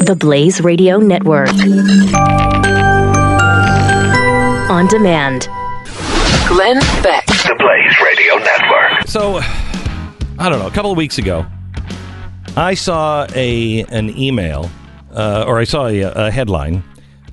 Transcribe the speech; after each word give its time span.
The 0.00 0.16
Blaze 0.16 0.60
Radio 0.62 0.98
Network. 0.98 1.50
On 4.70 4.86
demand. 4.88 5.48
Glenn 6.48 6.80
Beck. 7.02 7.26
The 7.26 7.54
Blaze 7.58 8.00
Radio 8.02 8.36
Network. 8.38 9.06
So, 9.06 9.40
I 10.38 10.48
don't 10.48 10.58
know. 10.58 10.66
A 10.66 10.70
couple 10.70 10.90
of 10.90 10.96
weeks 10.96 11.18
ago, 11.18 11.46
I 12.56 12.74
saw 12.74 13.26
a 13.34 13.84
an 13.84 14.16
email, 14.18 14.70
uh, 15.12 15.44
or 15.46 15.58
I 15.60 15.64
saw 15.64 15.86
a, 15.86 16.00
a 16.00 16.30
headline 16.30 16.82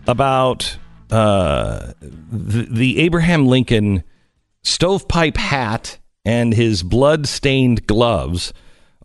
about 0.05 0.77
uh, 1.09 1.93
the, 2.01 2.67
the 2.69 2.99
Abraham 2.99 3.47
Lincoln 3.47 4.03
stovepipe 4.63 5.37
hat 5.37 5.97
and 6.25 6.53
his 6.53 6.83
blood-stained 6.83 7.87
gloves, 7.87 8.53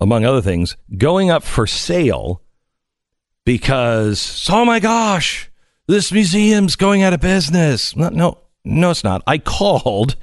among 0.00 0.24
other 0.24 0.42
things, 0.42 0.76
going 0.98 1.30
up 1.30 1.44
for 1.44 1.66
sale 1.66 2.41
because 3.45 4.48
oh 4.50 4.64
my 4.64 4.80
gosh, 4.80 5.50
this 5.86 6.12
museum's 6.12 6.76
going 6.76 7.03
out 7.03 7.12
of 7.12 7.21
business. 7.21 7.96
No, 7.96 8.08
no, 8.08 8.39
no, 8.64 8.90
it's 8.90 9.04
not. 9.04 9.22
I 9.26 9.39
called 9.39 10.17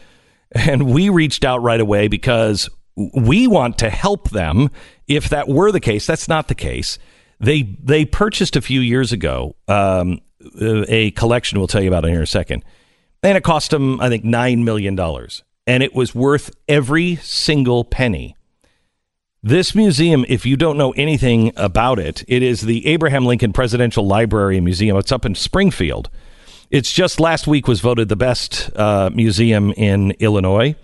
and 0.51 0.91
we 0.91 1.09
reached 1.09 1.45
out 1.45 1.61
right 1.61 1.79
away 1.79 2.07
because 2.07 2.69
we 2.95 3.47
want 3.47 3.77
to 3.79 3.89
help 3.89 4.29
them. 4.31 4.69
If 5.07 5.29
that 5.29 5.47
were 5.47 5.71
the 5.71 5.79
case, 5.79 6.05
that's 6.05 6.27
not 6.27 6.47
the 6.47 6.55
case. 6.55 6.97
They 7.39 7.63
they 7.81 8.05
purchased 8.05 8.55
a 8.55 8.61
few 8.61 8.81
years 8.81 9.11
ago 9.11 9.55
um, 9.67 10.19
a 10.61 11.11
collection. 11.11 11.59
We'll 11.59 11.67
tell 11.67 11.81
you 11.81 11.87
about 11.87 12.05
it 12.05 12.09
here 12.09 12.17
in 12.17 12.23
a 12.23 12.27
second, 12.27 12.65
and 13.23 13.37
it 13.37 13.43
cost 13.43 13.71
them 13.71 14.01
I 14.01 14.09
think 14.09 14.23
nine 14.23 14.65
million 14.65 14.95
dollars, 14.95 15.43
and 15.65 15.81
it 15.81 15.95
was 15.95 16.13
worth 16.13 16.51
every 16.67 17.15
single 17.17 17.85
penny. 17.85 18.35
This 19.41 19.73
museum, 19.73 20.25
if 20.27 20.45
you 20.45 20.57
don't 20.57 20.77
know 20.77 20.91
anything 20.91 21.53
about 21.55 21.97
it, 21.97 22.25
it 22.27 22.43
is 22.43 22.59
the 22.59 22.85
Abraham 22.87 23.25
Lincoln 23.25 23.53
Presidential 23.53 24.05
Library 24.05 24.57
and 24.57 24.65
Museum. 24.65 24.97
It's 24.97 25.13
up 25.13 25.25
in 25.25 25.33
Springfield. 25.33 26.09
It's 26.69 26.91
just 26.91 27.21
last 27.21 27.47
week 27.47 27.65
was 27.65 27.79
voted 27.79 28.09
the 28.09 28.17
best 28.17 28.69
uh, 28.75 29.09
museum 29.13 29.71
in 29.71 30.11
Illinois, 30.19 30.75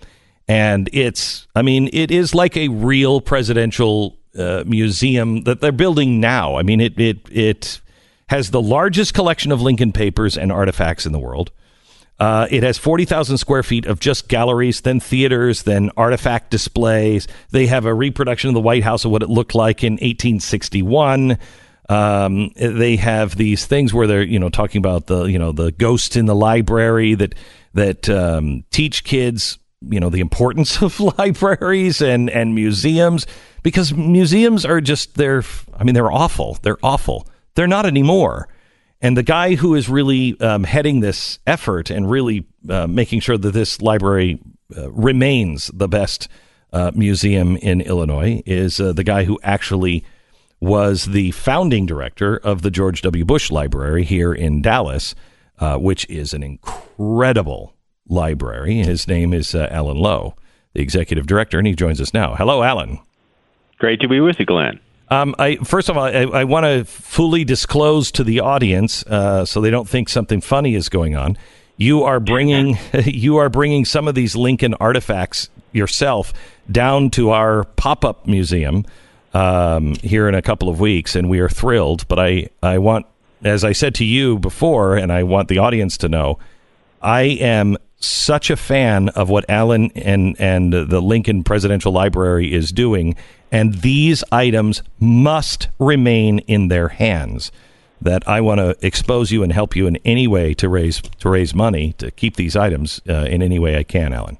and 0.48 0.88
it's 0.94 1.46
I 1.54 1.60
mean 1.60 1.90
it 1.92 2.10
is 2.10 2.34
like 2.34 2.56
a 2.56 2.68
real 2.68 3.20
presidential 3.20 4.16
uh, 4.36 4.64
museum 4.66 5.42
that 5.42 5.60
they're 5.60 5.70
building 5.70 6.18
now. 6.18 6.56
I 6.56 6.62
mean 6.62 6.80
it 6.80 6.98
it 6.98 7.18
it 7.30 7.80
has 8.28 8.50
the 8.50 8.62
largest 8.62 9.12
collection 9.12 9.52
of 9.52 9.60
Lincoln 9.60 9.92
papers 9.92 10.36
and 10.38 10.50
artifacts 10.50 11.04
in 11.04 11.12
the 11.12 11.20
world. 11.20 11.52
Uh, 12.18 12.46
it 12.50 12.62
has 12.62 12.78
40,000 12.78 13.36
square 13.36 13.62
feet 13.62 13.84
of 13.86 14.00
just 14.00 14.28
galleries, 14.28 14.80
then 14.80 15.00
theaters, 15.00 15.64
then 15.64 15.90
artifact 15.96 16.50
displays. 16.50 17.28
They 17.50 17.66
have 17.66 17.84
a 17.84 17.92
reproduction 17.92 18.48
of 18.48 18.54
the 18.54 18.60
White 18.60 18.84
House 18.84 19.04
of 19.04 19.10
what 19.10 19.22
it 19.22 19.28
looked 19.28 19.54
like 19.54 19.84
in 19.84 19.94
1861. 19.94 21.38
Um, 21.88 22.50
they 22.56 22.96
have 22.96 23.36
these 23.36 23.66
things 23.66 23.94
where 23.94 24.06
they're 24.06 24.22
you 24.22 24.40
know 24.40 24.48
talking 24.48 24.80
about 24.80 25.06
the 25.06 25.24
you 25.24 25.38
know 25.38 25.52
the 25.52 25.70
ghosts 25.70 26.16
in 26.16 26.26
the 26.26 26.34
library 26.34 27.14
that 27.14 27.34
that 27.74 28.08
um, 28.08 28.64
teach 28.70 29.04
kids 29.04 29.58
you 29.82 30.00
know 30.00 30.10
the 30.10 30.20
importance 30.20 30.82
of 30.82 30.98
libraries 30.98 32.00
and 32.02 32.28
and 32.30 32.54
museums 32.54 33.26
because 33.62 33.92
museums 33.92 34.64
are 34.64 34.80
just 34.80 35.14
they're 35.14 35.44
I 35.74 35.84
mean 35.84 35.94
they're 35.94 36.10
awful 36.10 36.58
they're 36.62 36.78
awful 36.82 37.28
they're 37.54 37.68
not 37.68 37.86
anymore 37.86 38.48
and 39.00 39.16
the 39.16 39.22
guy 39.22 39.54
who 39.54 39.74
is 39.74 39.88
really 39.88 40.38
um, 40.40 40.64
heading 40.64 41.00
this 41.00 41.38
effort 41.46 41.90
and 41.90 42.10
really 42.10 42.46
uh, 42.68 42.86
making 42.86 43.20
sure 43.20 43.36
that 43.36 43.52
this 43.52 43.80
library 43.80 44.40
uh, 44.76 44.90
remains 44.90 45.70
the 45.72 45.88
best 45.88 46.28
uh, 46.72 46.90
museum 46.94 47.56
in 47.58 47.80
Illinois 47.80 48.42
is 48.46 48.80
uh, 48.80 48.92
the 48.92 49.04
guy 49.04 49.24
who 49.24 49.38
actually 49.42 50.04
was 50.60 51.06
the 51.06 51.30
founding 51.32 51.86
director 51.86 52.36
of 52.38 52.62
the 52.62 52.70
George 52.70 53.02
W. 53.02 53.24
Bush 53.24 53.50
Library 53.50 54.04
here 54.04 54.32
in 54.32 54.62
Dallas, 54.62 55.14
uh, 55.58 55.76
which 55.76 56.08
is 56.08 56.32
an 56.32 56.42
incredible 56.42 57.74
library. 58.08 58.76
His 58.76 59.06
name 59.06 59.32
is 59.32 59.54
uh, 59.54 59.68
Alan 59.70 59.98
Lowe, 59.98 60.34
the 60.72 60.82
executive 60.82 61.26
director, 61.26 61.58
and 61.58 61.66
he 61.66 61.74
joins 61.74 62.00
us 62.00 62.14
now. 62.14 62.34
Hello, 62.34 62.62
Alan. 62.62 62.98
Great 63.78 64.00
to 64.00 64.08
be 64.08 64.20
with 64.20 64.38
you, 64.38 64.46
Glenn. 64.46 64.80
Um, 65.08 65.34
I, 65.38 65.56
first 65.56 65.88
of 65.88 65.96
all, 65.96 66.04
I, 66.04 66.22
I 66.22 66.44
want 66.44 66.64
to 66.64 66.84
fully 66.84 67.44
disclose 67.44 68.10
to 68.12 68.24
the 68.24 68.40
audience, 68.40 69.04
uh, 69.06 69.44
so 69.44 69.60
they 69.60 69.70
don't 69.70 69.88
think 69.88 70.08
something 70.08 70.40
funny 70.40 70.74
is 70.74 70.88
going 70.88 71.14
on. 71.14 71.38
You 71.76 72.02
are 72.04 72.18
bringing 72.20 72.78
you 73.04 73.36
are 73.36 73.48
bringing 73.48 73.84
some 73.84 74.08
of 74.08 74.14
these 74.14 74.34
Lincoln 74.34 74.74
artifacts 74.74 75.50
yourself 75.72 76.32
down 76.70 77.10
to 77.10 77.30
our 77.30 77.64
pop 77.64 78.04
up 78.04 78.26
museum 78.26 78.84
um, 79.34 79.94
here 79.96 80.28
in 80.28 80.34
a 80.34 80.42
couple 80.42 80.68
of 80.68 80.80
weeks, 80.80 81.14
and 81.14 81.28
we 81.28 81.38
are 81.40 81.48
thrilled. 81.48 82.08
But 82.08 82.18
I, 82.18 82.48
I 82.62 82.78
want, 82.78 83.06
as 83.44 83.62
I 83.62 83.72
said 83.72 83.94
to 83.96 84.04
you 84.04 84.38
before, 84.38 84.96
and 84.96 85.12
I 85.12 85.22
want 85.22 85.48
the 85.48 85.58
audience 85.58 85.98
to 85.98 86.08
know, 86.08 86.38
I 87.02 87.22
am 87.22 87.76
such 87.98 88.50
a 88.50 88.56
fan 88.56 89.08
of 89.10 89.28
what 89.28 89.44
Alan 89.48 89.90
and 89.94 90.36
and 90.38 90.72
the 90.72 91.00
Lincoln 91.00 91.44
Presidential 91.44 91.92
Library 91.92 92.52
is 92.52 92.72
doing, 92.72 93.16
and 93.50 93.74
these 93.74 94.22
items 94.30 94.82
must 94.98 95.68
remain 95.78 96.40
in 96.40 96.68
their 96.68 96.88
hands. 96.88 97.50
That 98.02 98.28
I 98.28 98.42
want 98.42 98.58
to 98.58 98.76
expose 98.86 99.32
you 99.32 99.42
and 99.42 99.50
help 99.50 99.74
you 99.74 99.86
in 99.86 99.96
any 100.04 100.28
way 100.28 100.52
to 100.54 100.68
raise 100.68 101.00
to 101.00 101.30
raise 101.30 101.54
money 101.54 101.94
to 101.94 102.10
keep 102.10 102.36
these 102.36 102.54
items 102.54 103.00
uh, 103.08 103.26
in 103.30 103.42
any 103.42 103.58
way 103.58 103.78
I 103.78 103.84
can, 103.84 104.12
Alan. 104.12 104.36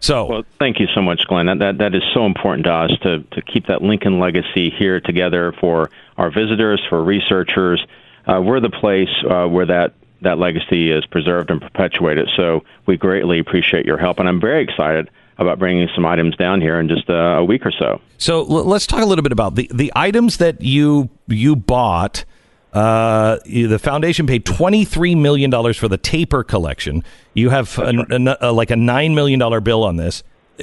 So, 0.00 0.26
well, 0.26 0.42
thank 0.58 0.80
you 0.80 0.88
so 0.92 1.00
much, 1.00 1.24
Glenn. 1.28 1.46
That, 1.46 1.60
that 1.60 1.78
that 1.78 1.94
is 1.94 2.02
so 2.12 2.26
important 2.26 2.64
to 2.64 2.72
us 2.72 2.90
to 3.02 3.20
to 3.20 3.42
keep 3.42 3.68
that 3.68 3.82
Lincoln 3.82 4.18
legacy 4.18 4.68
here 4.68 5.00
together 5.00 5.52
for 5.60 5.90
our 6.16 6.28
visitors, 6.28 6.82
for 6.88 7.02
researchers. 7.04 7.86
Uh, 8.26 8.40
we're 8.42 8.58
the 8.58 8.70
place 8.70 9.10
uh, 9.30 9.46
where 9.46 9.66
that 9.66 9.94
that 10.22 10.38
legacy 10.38 10.90
is 10.90 11.04
preserved 11.06 11.50
and 11.50 11.60
perpetuated. 11.60 12.28
So 12.36 12.64
we 12.86 12.96
greatly 12.96 13.38
appreciate 13.38 13.86
your 13.86 13.98
help, 13.98 14.18
and 14.18 14.28
I'm 14.28 14.40
very 14.40 14.62
excited 14.62 15.10
about 15.38 15.58
bringing 15.58 15.88
some 15.94 16.04
items 16.06 16.36
down 16.36 16.60
here 16.60 16.78
in 16.78 16.88
just 16.88 17.08
a, 17.08 17.38
a 17.38 17.44
week 17.44 17.64
or 17.66 17.72
so. 17.72 18.00
So 18.18 18.40
l- 18.40 18.64
let's 18.64 18.86
talk 18.86 19.02
a 19.02 19.06
little 19.06 19.22
bit 19.22 19.32
about 19.32 19.54
the 19.54 19.70
the 19.72 19.92
items 19.96 20.38
that 20.38 20.62
you 20.62 21.10
you 21.28 21.56
bought. 21.56 22.24
Uh, 22.72 23.38
the 23.44 23.78
foundation 23.78 24.26
paid 24.26 24.46
twenty 24.46 24.84
three 24.84 25.14
million 25.14 25.50
dollars 25.50 25.76
for 25.76 25.88
the 25.88 25.98
Taper 25.98 26.42
collection. 26.42 27.04
You 27.34 27.50
have 27.50 27.78
an, 27.78 28.28
a, 28.40 28.50
like 28.52 28.70
a 28.70 28.76
nine 28.76 29.14
million 29.14 29.38
dollar 29.38 29.60
bill 29.60 29.84
on 29.84 29.96
this, 29.96 30.22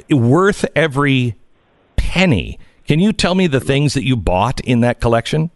worth 0.10 0.66
every 0.76 1.36
penny. 1.98 2.58
Can 2.88 3.00
you 3.00 3.14
tell 3.14 3.36
me 3.36 3.46
the 3.46 3.60
things 3.60 3.94
that 3.94 4.04
you 4.04 4.16
bought 4.16 4.60
in 4.62 4.80
that 4.80 5.00
collection? 5.00 5.52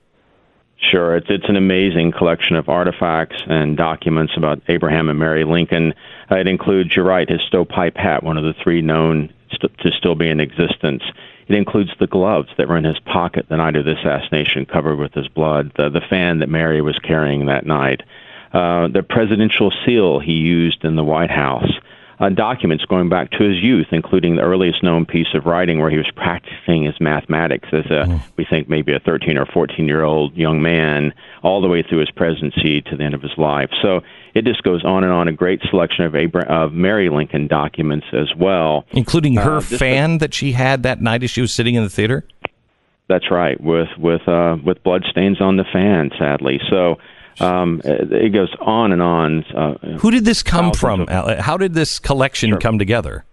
Sure, 0.91 1.15
it's 1.15 1.27
it's 1.29 1.47
an 1.47 1.55
amazing 1.55 2.11
collection 2.11 2.55
of 2.55 2.67
artifacts 2.67 3.41
and 3.47 3.77
documents 3.77 4.33
about 4.35 4.61
Abraham 4.67 5.09
and 5.09 5.17
Mary 5.17 5.45
Lincoln. 5.45 5.93
Uh, 6.29 6.35
it 6.35 6.47
includes, 6.47 6.95
you're 6.95 7.05
right, 7.05 7.29
his 7.29 7.41
stovepipe 7.47 7.95
hat, 7.95 8.21
one 8.21 8.37
of 8.37 8.43
the 8.43 8.53
three 8.61 8.81
known 8.81 9.33
st- 9.51 9.77
to 9.79 9.91
still 9.91 10.15
be 10.15 10.29
in 10.29 10.39
existence. 10.41 11.03
It 11.47 11.55
includes 11.55 11.91
the 11.99 12.07
gloves 12.07 12.49
that 12.57 12.67
were 12.67 12.77
in 12.77 12.83
his 12.83 12.99
pocket 12.99 13.47
the 13.49 13.57
night 13.57 13.75
of 13.75 13.85
the 13.85 13.97
assassination, 13.97 14.65
covered 14.65 14.97
with 14.97 15.13
his 15.13 15.27
blood, 15.29 15.71
the, 15.77 15.89
the 15.89 16.01
fan 16.01 16.39
that 16.39 16.49
Mary 16.49 16.81
was 16.81 16.99
carrying 16.99 17.45
that 17.45 17.65
night, 17.65 18.01
uh, 18.51 18.87
the 18.87 19.03
presidential 19.03 19.71
seal 19.85 20.19
he 20.19 20.33
used 20.33 20.83
in 20.83 20.95
the 20.95 21.03
White 21.03 21.31
House, 21.31 21.71
uh, 22.23 22.29
documents 22.29 22.85
going 22.85 23.09
back 23.09 23.31
to 23.31 23.43
his 23.43 23.61
youth, 23.61 23.87
including 23.91 24.35
the 24.37 24.41
earliest 24.41 24.81
known 24.81 25.05
piece 25.05 25.27
of 25.33 25.45
writing 25.45 25.79
where 25.79 25.89
he 25.89 25.97
was 25.97 26.09
practicing 26.15 26.85
his 26.85 26.95
mathematics 26.99 27.67
as 27.73 27.85
a, 27.85 28.05
mm. 28.07 28.21
we 28.37 28.45
think, 28.49 28.69
maybe 28.69 28.93
a 28.93 28.99
13 28.99 29.37
or 29.37 29.45
14 29.45 29.85
year 29.85 30.03
old 30.03 30.35
young 30.35 30.61
man, 30.61 31.13
all 31.41 31.61
the 31.61 31.67
way 31.67 31.83
through 31.83 31.99
his 31.99 32.11
presidency 32.11 32.81
to 32.81 32.95
the 32.95 33.03
end 33.03 33.13
of 33.13 33.21
his 33.21 33.37
life. 33.37 33.69
So 33.81 34.01
it 34.33 34.45
just 34.45 34.63
goes 34.63 34.85
on 34.85 35.03
and 35.03 35.11
on. 35.11 35.27
A 35.27 35.33
great 35.33 35.61
selection 35.69 36.05
of 36.05 36.15
Abra- 36.15 36.45
of 36.45 36.71
Mary 36.71 37.09
Lincoln 37.09 37.47
documents 37.47 38.07
as 38.13 38.33
well, 38.37 38.85
including 38.91 39.35
her 39.35 39.57
uh, 39.57 39.61
fan 39.61 40.19
that 40.19 40.33
she 40.33 40.53
had 40.53 40.83
that 40.83 41.01
night 41.01 41.23
as 41.23 41.31
she 41.31 41.41
was 41.41 41.53
sitting 41.53 41.75
in 41.75 41.83
the 41.83 41.89
theater. 41.89 42.25
That's 43.09 43.29
right, 43.29 43.59
with 43.59 43.89
with 43.97 44.27
uh, 44.27 44.57
with 44.63 44.81
blood 44.83 45.03
stains 45.09 45.41
on 45.41 45.57
the 45.57 45.65
fan, 45.65 46.11
sadly. 46.17 46.59
So 46.69 46.97
um, 47.39 47.81
it 47.83 48.33
goes 48.33 48.53
on 48.61 48.91
and 48.91 49.01
on. 49.01 49.43
Uh, 49.45 49.97
Who 49.99 50.11
did 50.11 50.25
this 50.25 50.43
come 50.43 50.73
from? 50.73 51.01
Of, 51.01 51.39
How 51.39 51.57
did 51.57 51.73
this 51.73 51.99
collection 51.99 52.51
sure. 52.51 52.59
come 52.59 52.79
together? 52.79 53.25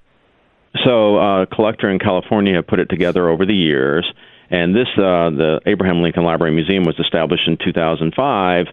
So, 0.85 1.19
uh, 1.19 1.43
a 1.43 1.47
collector 1.47 1.91
in 1.91 1.99
California 1.99 2.63
put 2.63 2.79
it 2.79 2.89
together 2.89 3.29
over 3.29 3.45
the 3.45 3.55
years, 3.55 4.11
and 4.51 4.75
this 4.75 4.89
uh, 4.97 5.31
the 5.31 5.61
Abraham 5.67 6.03
Lincoln 6.03 6.25
Library 6.25 6.55
Museum 6.55 6.85
was 6.85 6.99
established 6.99 7.49
in 7.49 7.57
2005. 7.57 8.67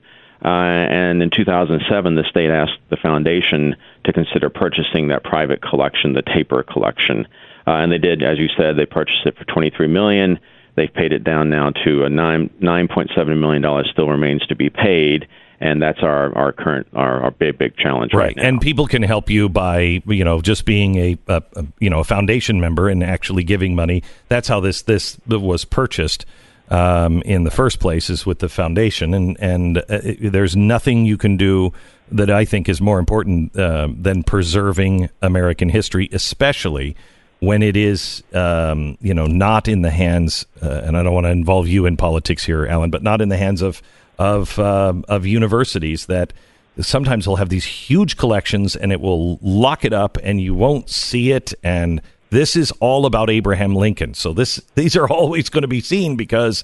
Uh, 0.46 0.48
and 0.48 1.24
in 1.24 1.32
2007, 1.32 2.14
the 2.14 2.24
state 2.30 2.52
asked 2.52 2.78
the 2.90 2.98
foundation 2.98 3.76
to 4.04 4.14
consider 4.14 4.52
purchasing 4.52 5.08
that 5.08 5.24
private 5.24 5.64
collection, 5.64 6.14
the 6.14 6.22
Taper 6.22 6.62
collection, 6.62 7.28
uh, 7.66 7.72
and 7.72 7.92
they 7.92 7.98
did, 7.98 8.22
as 8.22 8.38
you 8.38 8.48
said, 8.56 8.78
they 8.78 8.86
purchased 8.86 9.26
it 9.26 9.36
for 9.36 9.46
23 9.46 9.88
million. 9.88 10.40
They've 10.78 10.94
paid 10.94 11.12
it 11.12 11.26
down 11.26 11.50
now 11.50 11.72
to 11.84 12.06
a 12.06 12.10
nine 12.10 12.50
nine 12.62 12.88
point 12.88 13.12
seven 13.14 13.40
million 13.42 13.62
dollars 13.62 13.90
still 13.92 14.08
remains 14.08 14.46
to 14.48 14.56
be 14.56 14.70
paid 14.70 15.28
and 15.60 15.82
that's 15.82 16.04
our 16.04 16.38
our 16.38 16.52
current 16.52 16.88
our, 16.94 17.22
our 17.24 17.32
big 17.32 17.58
big 17.58 17.76
challenge 17.78 18.14
right, 18.14 18.36
right 18.36 18.46
and 18.46 18.62
people 18.62 18.86
can 18.86 19.02
help 19.02 19.30
you 19.30 19.50
by 19.50 20.02
you 20.06 20.24
know 20.24 20.40
just 20.42 20.66
being 20.66 20.96
a, 20.98 21.18
a, 21.28 21.44
a, 21.56 21.66
you 21.80 21.90
know 21.90 22.00
a 22.00 22.04
foundation 22.04 22.62
member 22.62 22.88
and 22.90 23.04
actually 23.04 23.44
giving 23.44 23.76
money. 23.76 24.04
That's 24.30 24.48
how 24.48 24.60
this 24.60 24.84
this 24.84 25.18
was 25.28 25.66
purchased 25.66 26.26
um, 26.70 27.22
in 27.24 27.44
the 27.44 27.52
first 27.52 27.80
place 27.80 28.10
is 28.10 28.26
with 28.26 28.40
the 28.40 28.50
foundation, 28.50 29.14
and 29.14 29.38
and 29.40 29.78
uh, 29.80 29.84
it- 29.90 30.32
there's 30.32 30.56
nothing 30.56 31.06
you 31.06 31.18
can 31.18 31.38
do 31.38 31.74
that 32.12 32.30
I 32.30 32.46
think 32.46 32.70
is 32.70 32.80
more 32.80 33.00
important 33.00 33.58
uh, 33.58 33.88
than 33.92 34.24
preserving 34.24 35.10
American 35.22 35.70
history, 35.70 36.08
especially 36.12 36.96
when 37.40 37.62
it 37.62 37.78
is 37.78 38.24
um, 38.34 38.98
you 39.02 39.14
know 39.14 39.28
not 39.28 39.68
in 39.68 39.82
the 39.82 39.92
hands. 39.92 40.46
Uh, 40.62 40.82
and 40.86 40.98
I 40.98 41.04
don't 41.04 41.14
want 41.14 41.26
to 41.26 41.32
involve 41.32 41.68
you 41.68 41.86
in 41.86 41.98
politics 41.98 42.46
here, 42.46 42.66
Alan, 42.66 42.90
but 42.90 43.04
not 43.04 43.22
in 43.22 43.30
the 43.30 43.38
hands 43.38 43.62
of 43.62 43.82
of 44.20 44.58
um 44.58 45.06
of 45.08 45.26
universities 45.26 46.08
that 46.08 46.34
sometimes 46.80 47.26
they'll 47.26 47.36
have 47.36 47.50
these 47.50 47.66
huge 47.66 48.18
collections 48.18 48.76
and 48.76 48.92
it 48.92 49.02
will 49.02 49.38
lock 49.42 49.86
it 49.86 49.94
up 49.94 50.18
and 50.24 50.42
you 50.42 50.54
won't 50.54 50.90
see 50.90 51.32
it 51.32 51.54
and 51.64 52.02
this 52.30 52.56
is 52.56 52.72
all 52.80 53.06
about 53.06 53.30
Abraham 53.30 53.76
Lincoln. 53.76 54.14
So 54.14 54.34
this 54.34 54.62
these 54.76 54.96
are 54.96 55.08
always 55.10 55.50
going 55.50 55.62
to 55.62 55.68
be 55.68 55.82
seen 55.82 56.16
because 56.16 56.64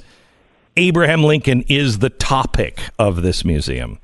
Abraham 0.76 1.24
Lincoln 1.24 1.64
is 1.68 2.00
the 2.00 2.10
topic 2.10 2.82
of 2.98 3.22
this 3.22 3.46
museum. 3.46 4.00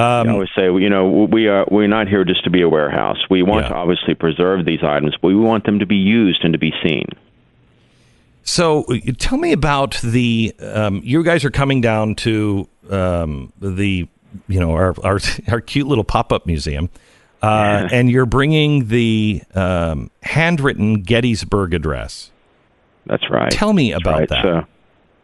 I 0.00 0.28
always 0.28 0.48
say, 0.56 0.64
you 0.66 0.88
know, 0.90 1.08
we 1.30 1.48
are 1.48 1.66
we're 1.70 1.86
not 1.88 2.08
here 2.08 2.24
just 2.24 2.44
to 2.44 2.50
be 2.50 2.62
a 2.62 2.68
warehouse. 2.68 3.18
We 3.30 3.42
want 3.42 3.64
Yeah. 3.64 3.68
to 3.70 3.74
obviously 3.76 4.14
preserve 4.14 4.64
these 4.64 4.82
items, 4.82 5.14
but 5.20 5.28
we 5.28 5.34
want 5.36 5.64
them 5.64 5.78
to 5.80 5.86
be 5.86 5.96
used 5.96 6.44
and 6.44 6.52
to 6.52 6.58
be 6.58 6.72
seen. 6.82 7.06
So 8.42 8.84
tell 9.18 9.38
me 9.38 9.52
about 9.52 9.98
the 10.02 10.54
um, 10.60 11.00
you 11.04 11.22
guys 11.22 11.44
are 11.44 11.50
coming 11.50 11.80
down 11.80 12.14
to 12.16 12.68
um, 12.90 13.52
the 13.60 14.08
you 14.48 14.60
know 14.60 14.72
our 14.72 14.94
our, 15.04 15.20
our 15.48 15.60
cute 15.60 15.86
little 15.86 16.04
pop 16.04 16.32
up 16.32 16.46
museum, 16.46 16.88
uh, 17.42 17.88
and 17.92 18.10
you're 18.10 18.26
bringing 18.26 18.88
the 18.88 19.42
um, 19.54 20.10
handwritten 20.22 21.02
Gettysburg 21.02 21.74
Address. 21.74 22.30
That's 23.06 23.28
right. 23.30 23.50
Tell 23.50 23.72
me 23.72 23.90
That's 23.92 24.02
about 24.02 24.18
right. 24.20 24.28
that. 24.28 24.42
So, 24.42 24.64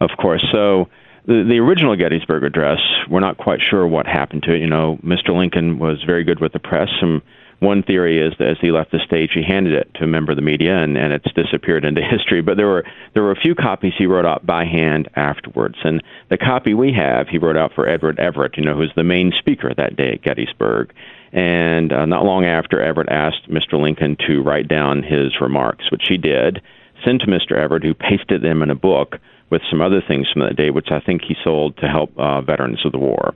of 0.00 0.10
course. 0.18 0.44
So 0.52 0.88
the, 1.26 1.44
the 1.48 1.58
original 1.58 1.96
Gettysburg 1.96 2.44
Address, 2.44 2.78
we're 3.10 3.20
not 3.20 3.36
quite 3.36 3.60
sure 3.60 3.86
what 3.86 4.06
happened 4.06 4.44
to 4.44 4.54
it. 4.54 4.60
You 4.60 4.68
know, 4.68 4.98
Mr. 5.04 5.36
Lincoln 5.36 5.78
was 5.78 6.02
very 6.04 6.24
good 6.24 6.40
with 6.40 6.52
the 6.52 6.60
press. 6.60 6.88
And 7.00 7.20
one 7.58 7.82
theory 7.82 8.24
is 8.24 8.34
that 8.38 8.48
as 8.48 8.56
he 8.60 8.70
left 8.70 8.92
the 8.92 9.00
stage, 9.04 9.30
he 9.34 9.42
handed 9.42 9.72
it 9.72 9.90
to 9.94 10.04
a 10.04 10.06
member 10.06 10.32
of 10.32 10.36
the 10.36 10.42
media, 10.42 10.76
and, 10.76 10.96
and 10.96 11.12
it's 11.12 11.32
disappeared 11.32 11.84
into 11.84 12.00
history. 12.10 12.42
But 12.42 12.56
there 12.56 12.66
were 12.66 12.84
there 13.14 13.22
were 13.24 13.32
a 13.32 13.40
few 13.40 13.54
copies 13.54 13.94
he 13.98 14.06
wrote 14.06 14.26
out 14.26 14.46
by 14.46 14.64
hand 14.64 15.08
afterwards. 15.16 15.76
And 15.82 16.02
the 16.28 16.38
copy 16.38 16.74
we 16.74 16.92
have, 16.92 17.28
he 17.28 17.38
wrote 17.38 17.56
out 17.56 17.72
for 17.74 17.88
Edward 17.88 18.20
Everett, 18.20 18.56
you 18.56 18.64
know, 18.64 18.74
who 18.74 18.80
was 18.80 18.92
the 18.94 19.04
main 19.04 19.32
speaker 19.36 19.72
that 19.74 19.96
day 19.96 20.12
at 20.12 20.22
Gettysburg. 20.22 20.92
And 21.32 21.92
uh, 21.92 22.06
not 22.06 22.24
long 22.24 22.44
after, 22.44 22.80
Everett 22.80 23.08
asked 23.10 23.50
Mr. 23.50 23.80
Lincoln 23.80 24.16
to 24.26 24.42
write 24.42 24.68
down 24.68 25.02
his 25.02 25.40
remarks, 25.40 25.90
which 25.90 26.04
he 26.08 26.16
did 26.16 26.62
sent 27.04 27.20
to 27.20 27.26
Mr. 27.26 27.52
Everett, 27.52 27.82
who 27.82 27.94
pasted 27.94 28.42
them 28.42 28.62
in 28.62 28.70
a 28.70 28.74
book 28.74 29.18
with 29.50 29.62
some 29.70 29.80
other 29.80 30.02
things 30.06 30.26
from 30.32 30.42
that 30.42 30.56
day, 30.56 30.70
which 30.70 30.88
I 30.90 31.00
think 31.00 31.22
he 31.22 31.36
sold 31.44 31.76
to 31.78 31.88
help 31.88 32.16
uh, 32.18 32.40
veterans 32.42 32.84
of 32.84 32.92
the 32.92 32.98
war. 32.98 33.34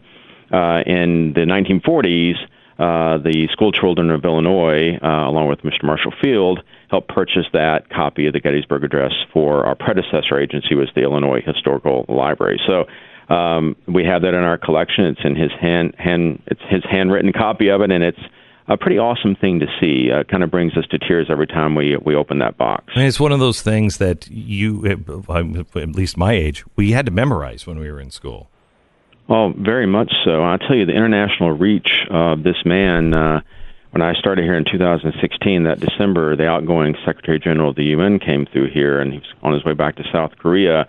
Uh, 0.52 0.82
in 0.86 1.32
the 1.34 1.42
1940s, 1.42 2.34
uh, 2.80 3.18
the 3.18 3.46
school 3.52 3.72
children 3.72 4.10
of 4.10 4.24
Illinois, 4.24 4.98
uh, 5.02 5.28
along 5.28 5.48
with 5.48 5.60
Mr. 5.60 5.84
Marshall 5.84 6.12
Field, 6.22 6.60
helped 6.88 7.08
purchase 7.08 7.46
that 7.52 7.88
copy 7.90 8.26
of 8.26 8.32
the 8.32 8.40
Gettysburg 8.40 8.82
Address 8.82 9.12
for 9.32 9.66
our 9.66 9.74
predecessor 9.74 10.40
agency, 10.40 10.74
was 10.74 10.88
the 10.94 11.02
Illinois 11.02 11.42
Historical 11.44 12.06
Library. 12.08 12.58
So 12.66 12.86
um, 13.32 13.76
we 13.86 14.04
have 14.04 14.22
that 14.22 14.34
in 14.34 14.42
our 14.42 14.58
collection. 14.58 15.04
It's 15.04 15.20
in 15.22 15.36
his 15.36 15.52
hand, 15.60 15.94
hand 15.98 16.42
it's 16.46 16.62
his 16.68 16.82
handwritten 16.90 17.32
copy 17.32 17.68
of 17.68 17.82
it, 17.82 17.92
and 17.92 18.02
it's 18.02 18.18
a 18.70 18.76
pretty 18.76 18.98
awesome 18.98 19.34
thing 19.34 19.58
to 19.60 19.66
see. 19.80 20.10
Uh, 20.10 20.22
kind 20.24 20.44
of 20.44 20.50
brings 20.50 20.76
us 20.76 20.86
to 20.86 20.98
tears 20.98 21.26
every 21.28 21.46
time 21.46 21.74
we 21.74 21.96
we 21.96 22.14
open 22.14 22.38
that 22.38 22.56
box. 22.56 22.84
I 22.94 23.00
mean, 23.00 23.08
it's 23.08 23.20
one 23.20 23.32
of 23.32 23.40
those 23.40 23.60
things 23.60 23.98
that 23.98 24.30
you, 24.30 25.04
uh, 25.28 25.78
at 25.78 25.88
least 25.90 26.16
my 26.16 26.32
age, 26.32 26.64
we 26.76 26.92
had 26.92 27.04
to 27.06 27.12
memorize 27.12 27.66
when 27.66 27.78
we 27.78 27.90
were 27.90 28.00
in 28.00 28.10
school. 28.10 28.48
Oh, 29.28 29.52
very 29.56 29.86
much 29.86 30.12
so. 30.24 30.42
I'll 30.42 30.58
tell 30.58 30.76
you, 30.76 30.86
the 30.86 30.94
international 30.94 31.52
reach 31.52 32.06
of 32.10 32.42
this 32.42 32.64
man. 32.64 33.12
Uh, 33.12 33.40
when 33.90 34.02
I 34.02 34.14
started 34.14 34.44
here 34.44 34.56
in 34.56 34.64
2016, 34.64 35.64
that 35.64 35.80
December, 35.80 36.36
the 36.36 36.46
outgoing 36.46 36.94
Secretary 37.04 37.40
General 37.40 37.70
of 37.70 37.76
the 37.76 37.86
UN 37.86 38.20
came 38.20 38.46
through 38.46 38.70
here, 38.70 39.00
and 39.00 39.12
he 39.12 39.18
was 39.18 39.28
on 39.42 39.52
his 39.52 39.64
way 39.64 39.74
back 39.74 39.96
to 39.96 40.04
South 40.12 40.36
Korea. 40.38 40.86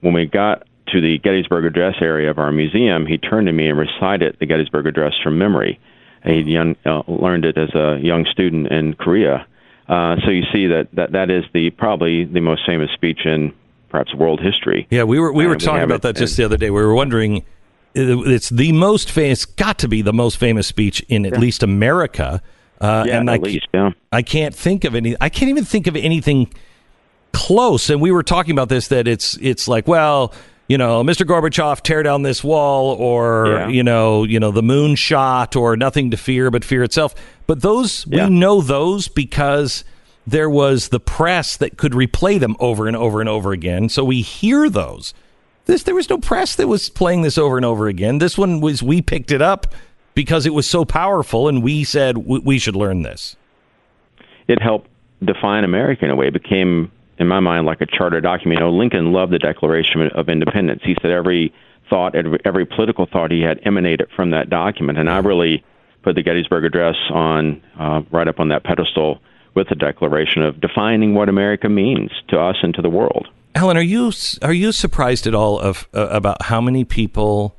When 0.00 0.14
we 0.14 0.26
got 0.26 0.66
to 0.88 1.00
the 1.00 1.18
Gettysburg 1.18 1.64
Address 1.64 1.96
area 2.00 2.28
of 2.28 2.38
our 2.38 2.50
museum, 2.50 3.06
he 3.06 3.18
turned 3.18 3.46
to 3.46 3.52
me 3.52 3.68
and 3.68 3.78
recited 3.78 4.36
the 4.40 4.46
Gettysburg 4.46 4.88
Address 4.88 5.14
from 5.22 5.38
memory. 5.38 5.78
He 6.24 6.40
young, 6.40 6.76
uh, 6.84 7.02
learned 7.08 7.44
it 7.44 7.56
as 7.56 7.74
a 7.74 7.98
young 8.00 8.26
student 8.26 8.68
in 8.68 8.94
Korea. 8.94 9.46
Uh, 9.88 10.16
so 10.24 10.30
you 10.30 10.44
see 10.52 10.66
that, 10.68 10.88
that 10.92 11.12
that 11.12 11.30
is 11.30 11.44
the 11.52 11.70
probably 11.70 12.24
the 12.24 12.40
most 12.40 12.62
famous 12.66 12.90
speech 12.92 13.20
in 13.24 13.52
perhaps 13.88 14.14
world 14.14 14.40
history. 14.40 14.86
Yeah, 14.90 15.04
we 15.04 15.18
were 15.18 15.32
we 15.32 15.46
were 15.46 15.54
we 15.54 15.58
talking 15.58 15.82
about 15.82 16.02
that 16.02 16.16
just 16.16 16.38
in- 16.38 16.42
the 16.42 16.46
other 16.46 16.56
day. 16.56 16.70
We 16.70 16.80
were 16.80 16.94
wondering, 16.94 17.44
it's 17.94 18.50
the 18.50 18.72
most 18.72 19.10
famous, 19.10 19.44
got 19.44 19.78
to 19.80 19.88
be 19.88 20.02
the 20.02 20.12
most 20.12 20.36
famous 20.36 20.66
speech 20.66 21.00
in 21.08 21.26
at 21.26 21.38
least 21.38 21.62
America. 21.62 22.40
Uh, 22.80 23.04
Yeah, 23.06 23.18
and 23.18 23.28
at 23.28 23.40
I, 23.40 23.42
least, 23.42 23.66
yeah. 23.74 23.90
I 24.12 24.22
can't 24.22 24.54
think 24.54 24.84
of 24.84 24.94
any. 24.94 25.16
I 25.20 25.28
can't 25.28 25.50
even 25.50 25.64
think 25.64 25.86
of 25.86 25.96
anything 25.96 26.52
close. 27.32 27.90
And 27.90 28.00
we 28.00 28.10
were 28.10 28.22
talking 28.22 28.52
about 28.52 28.68
this 28.68 28.88
that 28.88 29.08
it's 29.08 29.36
it's 29.40 29.66
like, 29.68 29.88
well, 29.88 30.32
you 30.70 30.78
know, 30.78 31.02
Mr. 31.02 31.26
Gorbachev, 31.26 31.80
tear 31.80 32.04
down 32.04 32.22
this 32.22 32.44
wall, 32.44 32.92
or 32.92 33.46
Yeah. 33.48 33.68
you 33.68 33.82
know, 33.82 34.22
you 34.22 34.38
know, 34.38 34.52
the 34.52 34.62
moon 34.62 34.94
shot, 34.94 35.56
or 35.56 35.76
nothing 35.76 36.12
to 36.12 36.16
fear 36.16 36.48
but 36.48 36.64
fear 36.64 36.84
itself. 36.84 37.12
But 37.48 37.60
those 37.62 38.06
Yeah. 38.08 38.28
we 38.28 38.30
know 38.38 38.60
those 38.60 39.08
because 39.08 39.82
there 40.28 40.48
was 40.48 40.90
the 40.90 41.00
press 41.00 41.56
that 41.56 41.76
could 41.76 41.90
replay 41.92 42.38
them 42.38 42.54
over 42.60 42.86
and 42.86 42.96
over 42.96 43.18
and 43.18 43.28
over 43.28 43.50
again. 43.50 43.88
So 43.88 44.04
we 44.04 44.20
hear 44.20 44.70
those. 44.70 45.12
This 45.66 45.82
there 45.82 45.94
was 45.96 46.08
no 46.08 46.18
press 46.18 46.54
that 46.54 46.68
was 46.68 46.88
playing 46.88 47.22
this 47.22 47.36
over 47.36 47.56
and 47.56 47.66
over 47.66 47.88
again. 47.88 48.18
This 48.18 48.38
one 48.38 48.60
was 48.60 48.80
we 48.80 49.02
picked 49.02 49.32
it 49.32 49.42
up 49.42 49.74
because 50.14 50.46
it 50.46 50.54
was 50.54 50.68
so 50.68 50.84
powerful, 50.84 51.48
and 51.48 51.64
we 51.64 51.82
said 51.82 52.18
we, 52.18 52.38
we 52.38 52.58
should 52.60 52.76
learn 52.76 53.02
this. 53.02 53.34
it 54.46 54.62
helped 54.62 54.88
define 55.24 55.64
America 55.64 56.04
in 56.04 56.10
a 56.12 56.16
way. 56.16 56.28
It 56.28 56.32
became, 56.32 56.90
in 57.20 57.28
my 57.28 57.38
mind, 57.38 57.66
like 57.66 57.80
a 57.82 57.86
charter 57.86 58.20
document. 58.20 58.58
You 58.58 58.66
know, 58.66 58.72
Lincoln 58.72 59.12
loved 59.12 59.32
the 59.32 59.38
Declaration 59.38 60.08
of 60.14 60.28
Independence. 60.28 60.80
He 60.82 60.96
said 61.00 61.10
every 61.10 61.52
thought, 61.88 62.14
every, 62.14 62.64
political 62.64 63.06
thought 63.06 63.30
he 63.30 63.42
had 63.42 63.60
emanated 63.64 64.08
from 64.16 64.30
that 64.30 64.48
document. 64.48 64.98
And 64.98 65.10
I 65.10 65.18
really 65.18 65.62
put 66.02 66.14
the 66.14 66.22
Gettysburg 66.22 66.64
Address 66.64 66.96
on 67.10 67.62
uh, 67.78 68.02
right 68.10 68.26
up 68.26 68.40
on 68.40 68.48
that 68.48 68.64
pedestal 68.64 69.20
with 69.54 69.68
the 69.68 69.74
Declaration 69.74 70.42
of 70.42 70.60
defining 70.60 71.14
what 71.14 71.28
America 71.28 71.68
means 71.68 72.10
to 72.28 72.40
us 72.40 72.56
and 72.62 72.72
to 72.74 72.82
the 72.82 72.88
world. 72.88 73.28
Alan, 73.54 73.76
are 73.76 73.82
you 73.82 74.12
are 74.42 74.52
you 74.52 74.70
surprised 74.72 75.26
at 75.26 75.34
all 75.34 75.58
of 75.58 75.88
uh, 75.92 76.06
about 76.10 76.42
how 76.42 76.60
many 76.60 76.84
people? 76.84 77.56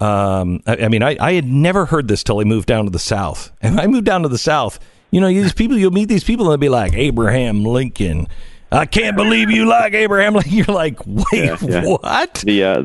Um, 0.00 0.62
I, 0.66 0.76
I 0.76 0.88
mean, 0.88 1.02
I, 1.02 1.16
I 1.20 1.34
had 1.34 1.44
never 1.44 1.84
heard 1.84 2.08
this 2.08 2.24
till 2.24 2.40
I 2.40 2.44
moved 2.44 2.66
down 2.66 2.86
to 2.86 2.90
the 2.90 2.98
South, 2.98 3.52
and 3.60 3.78
I 3.78 3.86
moved 3.86 4.06
down 4.06 4.22
to 4.22 4.28
the 4.28 4.38
South. 4.38 4.80
You 5.10 5.20
know, 5.20 5.28
these 5.28 5.52
people 5.52 5.76
you'll 5.76 5.92
meet 5.92 6.08
these 6.08 6.24
people 6.24 6.46
and 6.46 6.52
they'll 6.52 6.68
be 6.68 6.70
like 6.70 6.94
Abraham 6.94 7.64
Lincoln. 7.64 8.26
I 8.72 8.86
can't 8.86 9.16
believe 9.16 9.50
you 9.50 9.66
like 9.66 9.94
Abraham 9.94 10.34
Lincoln. 10.34 10.52
You're 10.54 10.66
like, 10.66 10.98
wait, 11.06 11.26
Yeah, 11.32 11.56
yeah. 11.62 11.84
what? 11.84 12.34
The 12.44 12.64
uh, 12.64 12.82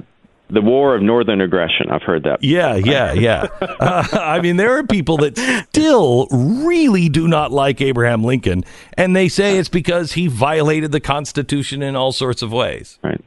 the 0.51 0.61
War 0.61 0.95
of 0.95 1.01
Northern 1.01 1.39
Aggression. 1.41 1.89
I've 1.89 2.03
heard 2.03 2.23
that. 2.23 2.43
Yeah, 2.43 2.75
yeah, 2.75 3.13
yeah. 3.13 3.47
Uh, 3.81 4.05
I 4.13 4.41
mean, 4.41 4.57
there 4.57 4.77
are 4.77 4.83
people 4.83 5.17
that 5.17 5.37
still 5.69 6.27
really 6.29 7.09
do 7.09 7.27
not 7.27 7.51
like 7.51 7.81
Abraham 7.81 8.23
Lincoln, 8.23 8.63
and 8.95 9.15
they 9.15 9.27
say 9.27 9.57
it's 9.57 9.69
because 9.69 10.11
he 10.13 10.27
violated 10.27 10.91
the 10.91 10.99
Constitution 10.99 11.81
in 11.81 11.95
all 11.95 12.11
sorts 12.11 12.41
of 12.43 12.51
ways. 12.51 12.99
Right. 13.03 13.23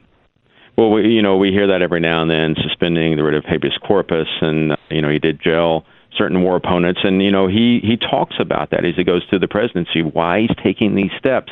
Well, 0.77 0.91
we, 0.91 1.07
you 1.09 1.21
know, 1.21 1.35
we 1.35 1.51
hear 1.51 1.67
that 1.67 1.81
every 1.81 1.99
now 1.99 2.21
and 2.21 2.31
then, 2.31 2.55
suspending 2.61 3.17
the 3.17 3.23
writ 3.23 3.33
of 3.33 3.43
habeas 3.43 3.77
corpus, 3.85 4.27
and 4.41 4.73
uh, 4.73 4.77
you 4.89 5.01
know, 5.01 5.09
he 5.09 5.19
did 5.19 5.41
jail 5.41 5.85
certain 6.15 6.41
war 6.41 6.55
opponents, 6.55 7.01
and 7.03 7.21
you 7.21 7.31
know, 7.31 7.47
he 7.47 7.79
he 7.83 7.97
talks 7.97 8.35
about 8.39 8.69
that 8.69 8.85
as 8.85 8.95
he 8.95 9.03
goes 9.03 9.23
through 9.29 9.39
the 9.39 9.47
presidency, 9.47 10.03
why 10.03 10.41
he's 10.41 10.55
taking 10.63 10.95
these 10.95 11.11
steps 11.17 11.51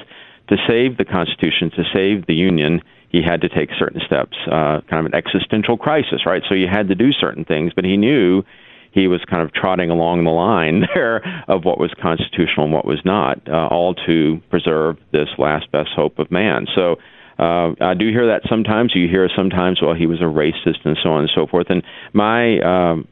to 0.49 0.57
save 0.67 0.97
the 0.97 1.05
Constitution, 1.05 1.71
to 1.71 1.83
save 1.93 2.25
the 2.25 2.35
Union. 2.35 2.81
He 3.09 3.21
had 3.21 3.41
to 3.41 3.49
take 3.49 3.69
certain 3.77 4.01
steps, 4.05 4.35
uh, 4.47 4.81
kind 4.89 5.05
of 5.05 5.05
an 5.05 5.15
existential 5.15 5.77
crisis, 5.77 6.25
right? 6.25 6.43
So 6.47 6.55
you 6.55 6.67
had 6.67 6.87
to 6.89 6.95
do 6.95 7.11
certain 7.11 7.45
things, 7.45 7.73
but 7.75 7.85
he 7.85 7.97
knew 7.97 8.43
he 8.91 9.07
was 9.07 9.23
kind 9.25 9.41
of 9.41 9.51
trotting 9.53 9.89
along 9.89 10.23
the 10.23 10.31
line 10.31 10.85
there 10.93 11.43
of 11.47 11.65
what 11.65 11.79
was 11.79 11.91
constitutional 11.99 12.65
and 12.65 12.73
what 12.73 12.85
was 12.85 13.03
not, 13.03 13.39
uh, 13.47 13.67
all 13.67 13.95
to 14.05 14.41
preserve 14.49 14.97
this 15.11 15.29
last 15.37 15.71
best 15.71 15.89
hope 15.95 16.19
of 16.19 16.31
man. 16.31 16.67
So 16.75 16.97
uh, 17.39 17.73
I 17.81 17.93
do 17.95 18.09
hear 18.09 18.27
that 18.27 18.43
sometimes. 18.47 18.93
You 18.95 19.07
hear 19.07 19.29
sometimes, 19.35 19.81
well, 19.81 19.95
he 19.95 20.05
was 20.05 20.21
a 20.21 20.25
racist 20.25 20.85
and 20.85 20.97
so 21.01 21.13
on 21.13 21.21
and 21.21 21.31
so 21.33 21.47
forth. 21.47 21.67
And 21.69 21.83
my 22.13 22.59
um, 22.59 23.07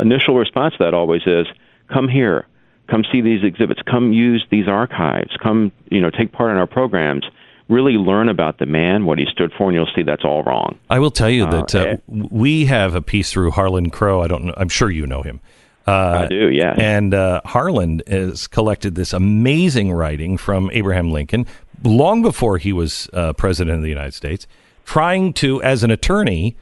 initial 0.00 0.36
response 0.36 0.74
to 0.74 0.84
that 0.84 0.94
always 0.94 1.22
is, 1.26 1.46
come 1.92 2.08
here, 2.08 2.46
come 2.88 3.04
see 3.10 3.20
these 3.20 3.44
exhibits, 3.44 3.80
come 3.82 4.12
use 4.12 4.44
these 4.50 4.68
archives, 4.68 5.36
come, 5.42 5.72
you 5.90 6.00
know, 6.00 6.10
take 6.10 6.32
part 6.32 6.50
in 6.50 6.56
our 6.56 6.66
programs. 6.66 7.24
Really 7.68 7.94
learn 7.94 8.28
about 8.28 8.58
the 8.58 8.66
man, 8.66 9.06
what 9.06 9.18
he 9.18 9.26
stood 9.32 9.52
for, 9.58 9.64
and 9.64 9.74
you'll 9.74 9.88
see 9.92 10.04
that's 10.04 10.24
all 10.24 10.44
wrong. 10.44 10.78
I 10.88 11.00
will 11.00 11.10
tell 11.10 11.28
you 11.28 11.46
that 11.50 11.74
uh, 11.74 11.78
eh. 11.78 11.96
we 12.06 12.66
have 12.66 12.94
a 12.94 13.02
piece 13.02 13.32
through 13.32 13.50
Harlan 13.50 13.90
Crow. 13.90 14.22
I 14.22 14.28
don't 14.28 14.44
know. 14.44 14.54
I'm 14.56 14.68
sure 14.68 14.88
you 14.88 15.04
know 15.04 15.22
him. 15.22 15.40
Uh, 15.84 16.22
I 16.24 16.26
do, 16.28 16.48
yeah. 16.48 16.74
And 16.78 17.12
uh, 17.12 17.40
Harlan 17.44 18.02
has 18.06 18.46
collected 18.46 18.94
this 18.94 19.12
amazing 19.12 19.90
writing 19.90 20.36
from 20.36 20.70
Abraham 20.72 21.10
Lincoln 21.10 21.44
long 21.82 22.22
before 22.22 22.58
he 22.58 22.72
was 22.72 23.10
uh, 23.12 23.32
president 23.32 23.78
of 23.78 23.82
the 23.82 23.88
United 23.88 24.14
States 24.14 24.46
trying 24.84 25.32
to, 25.34 25.62
as 25.62 25.82
an 25.82 25.90
attorney, 25.90 26.56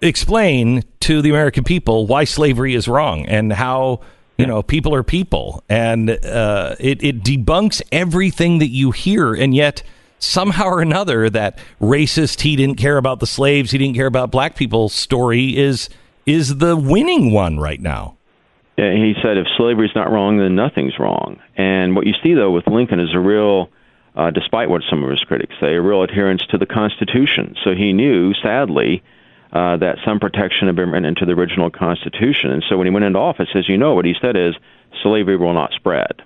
explain 0.00 0.84
to 1.00 1.22
the 1.22 1.30
American 1.30 1.64
people 1.64 2.06
why 2.06 2.24
slavery 2.24 2.74
is 2.74 2.86
wrong 2.86 3.26
and 3.26 3.52
how 3.52 4.00
you 4.42 4.46
know 4.48 4.62
people 4.62 4.94
are 4.94 5.02
people, 5.02 5.62
and 5.68 6.10
uh, 6.10 6.76
it 6.78 7.02
it 7.02 7.22
debunks 7.22 7.80
everything 7.90 8.58
that 8.58 8.68
you 8.68 8.90
hear, 8.90 9.34
and 9.34 9.54
yet 9.54 9.82
somehow 10.18 10.66
or 10.66 10.80
another 10.80 11.28
that 11.30 11.58
racist 11.80 12.42
he 12.42 12.56
didn't 12.56 12.76
care 12.76 12.96
about 12.96 13.20
the 13.20 13.26
slaves, 13.26 13.70
he 13.70 13.78
didn't 13.78 13.96
care 13.96 14.06
about 14.06 14.30
black 14.30 14.56
people 14.56 14.88
story 14.88 15.56
is 15.56 15.88
is 16.26 16.58
the 16.58 16.76
winning 16.76 17.32
one 17.32 17.58
right 17.58 17.80
now. 17.80 18.16
Yeah, 18.78 18.92
he 18.92 19.14
said 19.22 19.36
if 19.36 19.46
slavery's 19.56 19.94
not 19.94 20.10
wrong, 20.10 20.38
then 20.38 20.54
nothing's 20.54 20.98
wrong. 20.98 21.40
And 21.56 21.94
what 21.94 22.06
you 22.06 22.14
see 22.22 22.34
though 22.34 22.50
with 22.50 22.66
Lincoln 22.66 23.00
is 23.00 23.14
a 23.14 23.18
real 23.18 23.70
uh, 24.14 24.30
despite 24.30 24.68
what 24.68 24.82
some 24.88 25.02
of 25.02 25.10
his 25.10 25.20
critics 25.20 25.54
say, 25.60 25.74
a 25.74 25.80
real 25.80 26.02
adherence 26.02 26.42
to 26.50 26.58
the 26.58 26.66
Constitution. 26.66 27.56
So 27.64 27.74
he 27.74 27.92
knew, 27.92 28.34
sadly, 28.34 29.02
uh, 29.52 29.76
that 29.76 29.98
some 30.04 30.18
protection 30.18 30.66
had 30.66 30.76
been 30.76 30.90
written 30.90 31.04
into 31.04 31.26
the 31.26 31.32
original 31.32 31.70
Constitution. 31.70 32.50
And 32.50 32.64
so 32.68 32.78
when 32.78 32.86
he 32.86 32.92
went 32.92 33.04
into 33.04 33.18
office, 33.18 33.48
as 33.54 33.68
you 33.68 33.76
know, 33.76 33.94
what 33.94 34.04
he 34.04 34.14
said 34.20 34.36
is 34.36 34.54
slavery 35.02 35.36
will 35.36 35.52
not 35.52 35.72
spread, 35.72 36.22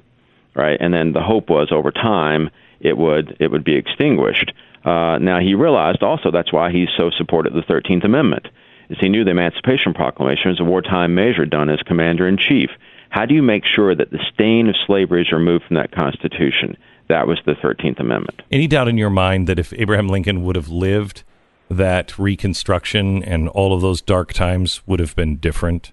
right? 0.54 0.76
And 0.80 0.94
then 0.94 1.12
the 1.12 1.22
hope 1.22 1.50
was 1.50 1.68
over 1.72 1.90
time 1.90 2.50
it 2.80 2.96
would 2.96 3.36
it 3.40 3.50
would 3.50 3.64
be 3.64 3.74
extinguished. 3.74 4.52
Uh, 4.84 5.18
now 5.18 5.40
he 5.40 5.54
realized 5.54 6.02
also 6.02 6.30
that's 6.30 6.52
why 6.52 6.70
he 6.70 6.86
so 6.96 7.10
supported 7.10 7.52
the 7.52 7.62
Thirteenth 7.62 8.04
Amendment, 8.04 8.46
is 8.90 8.98
he 9.00 9.08
knew 9.08 9.24
the 9.24 9.30
Emancipation 9.30 9.94
Proclamation 9.94 10.50
was 10.50 10.60
a 10.60 10.64
wartime 10.64 11.14
measure 11.14 11.46
done 11.46 11.70
as 11.70 11.80
commander 11.80 12.28
in 12.28 12.36
chief. 12.36 12.70
How 13.08 13.24
do 13.24 13.34
you 13.34 13.42
make 13.42 13.64
sure 13.64 13.94
that 13.94 14.10
the 14.10 14.20
stain 14.32 14.68
of 14.68 14.76
slavery 14.86 15.22
is 15.22 15.32
removed 15.32 15.64
from 15.66 15.76
that 15.76 15.92
Constitution? 15.92 16.76
That 17.08 17.26
was 17.26 17.38
the 17.46 17.52
13th 17.52 18.00
Amendment. 18.00 18.42
Any 18.50 18.66
doubt 18.66 18.88
in 18.88 18.98
your 18.98 19.10
mind 19.10 19.46
that 19.46 19.58
if 19.58 19.72
Abraham 19.72 20.08
Lincoln 20.08 20.42
would 20.42 20.56
have 20.56 20.68
lived, 20.68 21.22
that 21.68 22.18
Reconstruction 22.18 23.22
and 23.22 23.48
all 23.48 23.72
of 23.72 23.80
those 23.80 24.00
dark 24.00 24.32
times 24.32 24.86
would 24.86 25.00
have 25.00 25.16
been 25.16 25.36
different? 25.36 25.92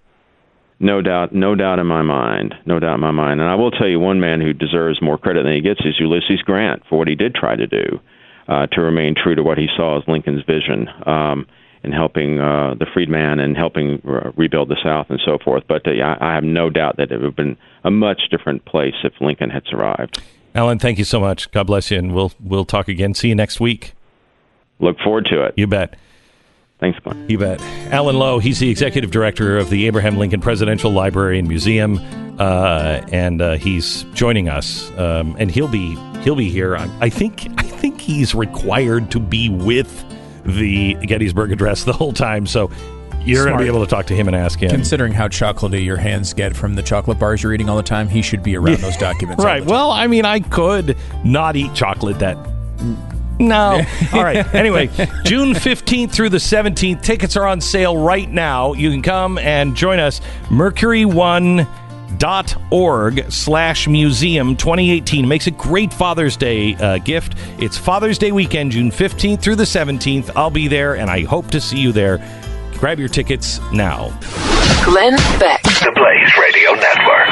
No 0.80 1.02
doubt, 1.02 1.34
no 1.34 1.56
doubt 1.56 1.80
in 1.80 1.88
my 1.88 2.02
mind, 2.02 2.56
no 2.66 2.80
doubt 2.80 2.96
in 2.96 3.00
my 3.00 3.12
mind. 3.12 3.40
And 3.40 3.50
I 3.50 3.56
will 3.56 3.72
tell 3.72 3.88
you, 3.88 4.00
one 4.00 4.20
man 4.20 4.42
who 4.42 4.54
deserves 4.54 5.02
more 5.02 5.18
credit 5.18 5.44
than 5.44 5.54
he 5.54 5.62
gets 5.62 5.80
is 5.86 6.00
Ulysses 6.00 6.42
Grant 6.42 6.84
for 6.90 6.98
what 6.98 7.08
he 7.08 7.16
did 7.16 7.36
try 7.36 7.56
to 7.56 7.68
do 7.68 8.00
uh, 8.48 8.68
to 8.68 8.82
remain 8.82 9.16
true 9.16 9.36
to 9.36 9.44
what 9.44 9.58
he 9.58 9.68
saw 9.76 9.98
as 9.98 10.04
Lincoln's 10.08 10.44
vision 10.44 10.90
um, 11.06 11.48
in 11.84 11.92
helping 11.92 12.40
uh, 12.40 12.76
the 12.78 12.86
freedman 12.94 13.40
and 13.40 13.56
helping 13.56 14.02
uh, 14.08 14.32
rebuild 14.36 14.70
the 14.70 14.78
South 14.84 15.08
and 15.10 15.22
so 15.24 15.38
forth. 15.44 15.64
But 15.68 15.88
uh, 15.88 16.18
I 16.20 16.34
have 16.34 16.44
no 16.44 16.70
doubt 16.70 16.98
that 16.98 17.12
it 17.12 17.18
would 17.18 17.26
have 17.26 17.36
been 17.36 17.58
a 17.84 17.92
much 17.92 18.24
different 18.30 18.66
place 18.66 18.96
if 19.04 19.14
Lincoln 19.22 19.50
had 19.50 19.64
survived. 19.70 20.22
Alan, 20.56 20.80
thank 20.80 20.98
you 20.98 21.06
so 21.06 21.20
much. 21.20 21.50
God 21.52 21.66
bless 21.66 21.90
you, 21.92 21.98
and 21.98 22.14
we'll 22.14 22.32
we'll 22.40 22.66
talk 22.66 22.88
again. 22.88 23.14
See 23.14 23.30
you 23.30 23.36
next 23.36 23.60
week. 23.60 23.94
Look 24.80 24.98
forward 25.00 25.26
to 25.26 25.44
it. 25.44 25.54
You 25.58 25.68
bet. 25.68 25.96
Thanks, 26.80 27.00
Glenn. 27.00 27.26
You 27.30 27.38
bet. 27.38 27.62
Alan 27.94 28.18
Lowe, 28.18 28.40
he's 28.40 28.60
the 28.60 28.70
executive 28.70 29.10
director 29.12 29.58
of 29.58 29.70
the 29.70 29.88
Abraham 29.88 30.18
Lincoln 30.18 30.42
Presidential 30.42 30.92
Library 30.92 31.40
and 31.40 31.48
Museum, 31.48 31.98
uh, 32.40 33.02
and 33.12 33.42
uh, 33.42 33.54
he's 33.54 34.04
joining 34.14 34.50
us. 34.50 34.92
Um, 34.98 35.36
and 35.40 35.50
he'll 35.50 35.70
be 35.70 35.96
he'll 36.24 36.36
be 36.36 36.50
here. 36.50 36.76
I, 36.76 36.90
I 37.00 37.10
think 37.10 37.48
I 37.58 37.64
think 37.64 38.02
he's 38.02 38.36
required 38.36 39.12
to 39.12 39.20
be 39.20 39.48
with 39.50 40.04
the 40.46 40.96
Gettysburg 40.96 41.54
Address 41.54 41.86
the 41.86 41.94
whole 41.94 42.12
time. 42.12 42.46
So 42.46 42.70
you're 43.24 43.46
going 43.46 43.58
to 43.58 43.64
be 43.64 43.70
able 43.70 43.86
to 43.86 43.90
talk 43.90 44.06
to 44.08 44.16
him 44.16 44.28
and 44.28 44.36
ask 44.36 44.60
him. 44.60 44.70
Considering 44.70 45.14
how 45.14 45.30
chocolatey 45.30 45.86
your 45.86 45.96
hands 45.96 46.34
get 46.34 46.54
from 46.54 46.76
the 46.76 46.84
chocolate 46.84 47.18
bars 47.18 47.42
you're 47.42 47.54
eating 47.54 47.70
all 47.70 47.78
the 47.78 47.84
time, 47.84 48.10
he 48.10 48.22
should 48.22 48.44
be 48.44 48.58
around 48.58 48.78
those 48.80 48.98
documents. 48.98 49.42
right. 49.42 49.64
Well, 49.64 49.92
I 49.92 50.08
mean, 50.08 50.26
I 50.26 50.42
could 50.42 50.98
not 51.24 51.56
eat 51.56 51.74
chocolate 51.74 52.20
that. 52.20 52.36
No. 53.40 53.82
all 54.14 54.24
right. 54.24 54.54
Anyway, 54.54 54.88
June 55.24 55.54
15th 55.54 56.12
through 56.12 56.30
the 56.30 56.38
17th, 56.38 57.02
tickets 57.02 57.36
are 57.36 57.48
on 57.48 57.62
sale 57.62 57.98
right 57.98 58.30
now. 58.30 58.74
You 58.74 58.92
can 58.92 59.02
come 59.02 59.38
and 59.38 59.76
join 59.76 60.00
us. 60.00 60.22
Mercury 60.50 61.06
One 61.06 61.68
dot 62.18 62.56
org 62.70 63.26
slash 63.32 63.88
museum 63.88 64.56
2018 64.56 65.28
makes 65.28 65.48
a 65.48 65.52
great 65.52 65.92
father's 65.92 66.38
day 66.38 66.76
uh, 66.76 67.00
gift 67.00 67.36
it's 67.58 67.76
father's 67.76 68.20
day 68.20 68.32
weekend 68.32 68.72
june 68.72 68.92
15th 68.92 69.42
through 69.42 69.56
the 69.56 69.64
17th 69.64 70.30
i'll 70.36 70.52
be 70.52 70.68
there 70.68 70.96
and 70.96 71.10
i 71.10 71.24
hope 71.24 71.50
to 71.50 71.60
see 71.60 71.80
you 71.80 71.92
there 71.92 72.20
Grab 72.84 73.00
your 73.00 73.08
tickets 73.08 73.62
now. 73.72 74.10
Glenn 74.84 75.16
Beck. 75.40 75.64
The 75.64 75.90
Blaze 75.96 76.38
Radio 76.38 76.74
Network. 76.74 77.14